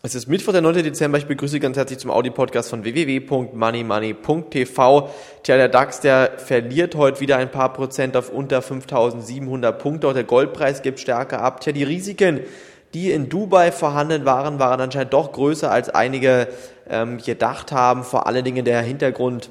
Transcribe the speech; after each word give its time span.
Es 0.00 0.14
ist 0.14 0.28
Mittwoch, 0.28 0.52
der 0.52 0.60
9. 0.60 0.84
Dezember. 0.84 1.18
Ich 1.18 1.26
begrüße 1.26 1.58
ganz 1.58 1.76
herzlich 1.76 1.98
zum 1.98 2.12
Audi-Podcast 2.12 2.70
von 2.70 2.84
www.moneymoney.tv. 2.84 5.10
Tja, 5.42 5.56
der 5.56 5.68
DAX, 5.68 5.98
der 5.98 6.34
verliert 6.36 6.94
heute 6.94 7.18
wieder 7.18 7.36
ein 7.36 7.50
paar 7.50 7.72
Prozent 7.72 8.16
auf 8.16 8.30
unter 8.30 8.62
5700 8.62 9.76
Punkte. 9.76 10.06
Auch 10.06 10.12
der 10.12 10.22
Goldpreis 10.22 10.82
gibt 10.82 11.00
stärker 11.00 11.42
ab. 11.42 11.60
Tja, 11.60 11.72
die 11.72 11.82
Risiken, 11.82 12.42
die 12.94 13.10
in 13.10 13.28
Dubai 13.28 13.72
vorhanden 13.72 14.24
waren, 14.24 14.60
waren 14.60 14.80
anscheinend 14.80 15.14
doch 15.14 15.32
größer, 15.32 15.68
als 15.68 15.88
einige 15.88 16.46
ähm, 16.88 17.18
gedacht 17.18 17.72
haben. 17.72 18.04
Vor 18.04 18.28
allen 18.28 18.44
Dingen 18.44 18.64
der 18.64 18.82
Hintergrund, 18.82 19.50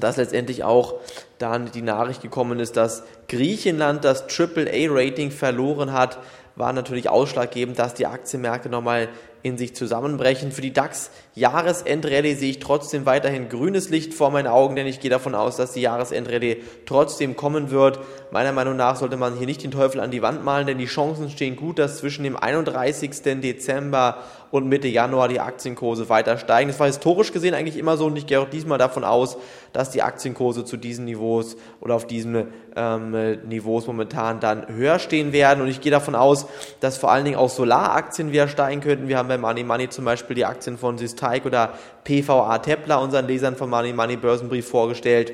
dass 0.00 0.16
letztendlich 0.16 0.64
auch 0.64 0.94
dann 1.38 1.70
die 1.70 1.82
Nachricht 1.82 2.22
gekommen 2.22 2.58
ist, 2.58 2.76
dass 2.76 3.04
Griechenland 3.28 4.04
das 4.04 4.24
AAA-Rating 4.36 5.30
verloren 5.30 5.92
hat, 5.92 6.18
war 6.60 6.72
natürlich 6.72 7.08
ausschlaggebend, 7.08 7.78
dass 7.78 7.94
die 7.94 8.06
Aktienmärkte 8.06 8.68
nochmal 8.68 9.08
in 9.42 9.56
sich 9.56 9.74
zusammenbrechen. 9.74 10.52
Für 10.52 10.60
die 10.60 10.72
DAX-Jahresendrallye 10.72 12.34
sehe 12.34 12.50
ich 12.50 12.58
trotzdem 12.58 13.06
weiterhin 13.06 13.48
grünes 13.48 13.88
Licht 13.88 14.12
vor 14.12 14.30
meinen 14.30 14.46
Augen, 14.46 14.76
denn 14.76 14.86
ich 14.86 15.00
gehe 15.00 15.10
davon 15.10 15.34
aus, 15.34 15.56
dass 15.56 15.72
die 15.72 15.80
Jahresendrallye 15.80 16.58
trotzdem 16.86 17.36
kommen 17.36 17.70
wird. 17.70 18.00
Meiner 18.30 18.52
Meinung 18.52 18.76
nach 18.76 18.96
sollte 18.96 19.16
man 19.16 19.36
hier 19.38 19.46
nicht 19.46 19.62
den 19.62 19.70
Teufel 19.70 20.00
an 20.00 20.10
die 20.10 20.22
Wand 20.22 20.44
malen, 20.44 20.66
denn 20.66 20.78
die 20.78 20.86
Chancen 20.86 21.30
stehen 21.30 21.56
gut, 21.56 21.78
dass 21.78 21.98
zwischen 21.98 22.22
dem 22.22 22.36
31. 22.36 23.40
Dezember 23.40 24.18
und 24.50 24.68
Mitte 24.68 24.88
Januar 24.88 25.28
die 25.28 25.40
Aktienkurse 25.40 26.08
weiter 26.08 26.36
steigen. 26.36 26.68
Das 26.68 26.80
war 26.80 26.86
historisch 26.86 27.32
gesehen 27.32 27.54
eigentlich 27.54 27.76
immer 27.76 27.96
so 27.96 28.06
und 28.06 28.16
ich 28.16 28.26
gehe 28.26 28.40
auch 28.40 28.50
diesmal 28.50 28.78
davon 28.78 29.04
aus, 29.04 29.38
dass 29.72 29.90
die 29.90 30.02
Aktienkurse 30.02 30.64
zu 30.64 30.76
diesen 30.76 31.04
Niveaus 31.04 31.56
oder 31.80 31.94
auf 31.94 32.06
diesen 32.06 32.48
ähm, 32.76 33.38
Niveaus 33.48 33.86
momentan 33.86 34.40
dann 34.40 34.68
höher 34.68 34.98
stehen 34.98 35.32
werden 35.32 35.62
und 35.62 35.68
ich 35.68 35.80
gehe 35.80 35.92
davon 35.92 36.14
aus, 36.14 36.46
dass 36.80 36.98
vor 36.98 37.10
allen 37.10 37.24
Dingen 37.24 37.36
auch 37.36 37.50
Solaraktien 37.50 38.32
wieder 38.32 38.48
steigen 38.48 38.80
könnten. 38.80 39.08
Wir 39.08 39.18
haben 39.18 39.28
bei 39.28 39.38
Money 39.38 39.64
Money 39.64 39.88
zum 39.88 40.04
Beispiel 40.04 40.36
die 40.36 40.44
Aktien 40.44 40.78
von 40.78 40.98
Systeik 40.98 41.46
oder 41.46 41.74
PVA 42.04 42.58
Tepler 42.58 43.00
unseren 43.00 43.26
Lesern 43.26 43.56
von 43.56 43.70
Money 43.70 43.92
Money 43.92 44.16
Börsenbrief 44.16 44.68
vorgestellt. 44.68 45.32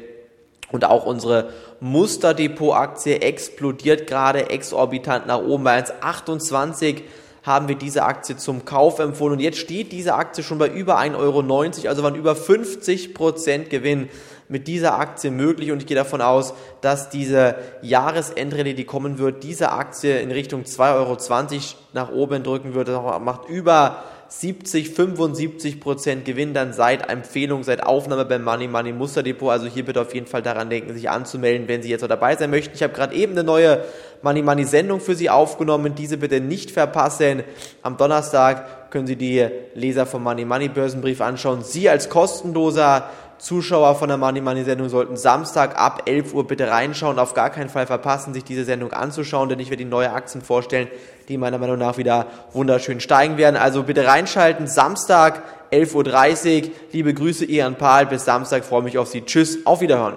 Und 0.72 0.84
auch 0.84 1.06
unsere 1.06 1.50
Musterdepot-Aktie 1.80 3.20
explodiert 3.20 4.06
gerade 4.06 4.50
exorbitant 4.50 5.26
nach 5.26 5.38
oben 5.38 5.64
bei 5.64 5.78
1,28 5.78 7.02
haben 7.46 7.68
wir 7.68 7.76
diese 7.76 8.02
Aktie 8.02 8.36
zum 8.36 8.64
Kauf 8.64 8.98
empfohlen. 8.98 9.34
Und 9.34 9.40
jetzt 9.40 9.58
steht 9.58 9.92
diese 9.92 10.14
Aktie 10.14 10.42
schon 10.42 10.58
bei 10.58 10.68
über 10.68 10.98
1,90 10.98 11.16
Euro, 11.16 11.88
also 11.88 12.02
waren 12.02 12.16
über 12.16 12.34
50 12.34 13.14
Prozent 13.14 13.70
Gewinn 13.70 14.08
mit 14.48 14.66
dieser 14.66 14.98
Aktie 14.98 15.30
möglich. 15.30 15.70
Und 15.70 15.80
ich 15.80 15.86
gehe 15.86 15.96
davon 15.96 16.20
aus, 16.20 16.54
dass 16.80 17.08
diese 17.08 17.54
Jahresendrallye, 17.82 18.74
die 18.74 18.84
kommen 18.84 19.18
wird, 19.18 19.44
diese 19.44 19.70
Aktie 19.70 20.18
in 20.18 20.32
Richtung 20.32 20.62
2,20 20.62 20.94
Euro 20.94 21.16
nach 21.92 22.10
oben 22.10 22.42
drücken 22.42 22.74
wird. 22.74 22.88
Das 22.88 23.20
macht 23.20 23.48
über 23.48 24.02
70, 24.28 24.90
75 24.90 25.80
Prozent 25.80 26.24
Gewinn 26.24 26.52
dann 26.52 26.72
seit 26.72 27.08
Empfehlung, 27.08 27.62
seit 27.62 27.84
Aufnahme 27.84 28.24
beim 28.24 28.42
Money 28.42 28.66
Money 28.66 28.92
Musterdepot. 28.92 29.50
Also 29.50 29.66
hier 29.66 29.84
bitte 29.84 30.00
auf 30.00 30.14
jeden 30.14 30.26
Fall 30.26 30.42
daran 30.42 30.68
denken, 30.68 30.92
sich 30.94 31.08
anzumelden, 31.08 31.68
wenn 31.68 31.82
Sie 31.82 31.90
jetzt 31.90 32.02
noch 32.02 32.08
dabei 32.08 32.34
sein 32.34 32.50
möchten. 32.50 32.74
Ich 32.74 32.82
habe 32.82 32.92
gerade 32.92 33.14
eben 33.14 33.32
eine 33.32 33.44
neue 33.44 33.84
Money 34.26 34.42
Money 34.42 34.64
Sendung 34.64 34.98
für 34.98 35.14
Sie 35.14 35.30
aufgenommen. 35.30 35.94
Diese 35.94 36.16
bitte 36.16 36.40
nicht 36.40 36.72
verpassen. 36.72 37.44
Am 37.84 37.96
Donnerstag 37.96 38.90
können 38.90 39.06
Sie 39.06 39.14
die 39.14 39.46
Leser 39.76 40.04
vom 40.04 40.24
Money 40.24 40.44
Money 40.44 40.68
Börsenbrief 40.68 41.20
anschauen. 41.20 41.62
Sie 41.62 41.88
als 41.88 42.08
kostenloser 42.08 43.08
Zuschauer 43.38 43.94
von 43.94 44.08
der 44.08 44.18
Money 44.18 44.40
Money 44.40 44.64
Sendung 44.64 44.88
sollten 44.88 45.16
Samstag 45.16 45.78
ab 45.78 46.02
11 46.06 46.34
Uhr 46.34 46.44
bitte 46.44 46.68
reinschauen, 46.68 47.20
auf 47.20 47.34
gar 47.34 47.50
keinen 47.50 47.68
Fall 47.68 47.86
verpassen, 47.86 48.34
sich 48.34 48.42
diese 48.42 48.64
Sendung 48.64 48.92
anzuschauen, 48.92 49.48
denn 49.48 49.60
ich 49.60 49.70
werde 49.70 49.82
Ihnen 49.82 49.90
neue 49.90 50.12
Aktien 50.12 50.42
vorstellen, 50.42 50.88
die 51.28 51.38
meiner 51.38 51.58
Meinung 51.58 51.78
nach 51.78 51.96
wieder 51.96 52.26
wunderschön 52.52 52.98
steigen 52.98 53.36
werden. 53.36 53.54
Also 53.54 53.84
bitte 53.84 54.08
reinschalten, 54.08 54.66
Samstag 54.66 55.44
11.30 55.70 56.64
Uhr. 56.64 56.70
Liebe 56.90 57.14
Grüße, 57.14 57.44
Ian 57.44 57.76
Pahl, 57.76 58.06
bis 58.06 58.24
Samstag, 58.24 58.64
freue 58.64 58.82
mich 58.82 58.98
auf 58.98 59.06
Sie. 59.06 59.24
Tschüss, 59.24 59.64
auf 59.64 59.80
Wiederhören. 59.82 60.14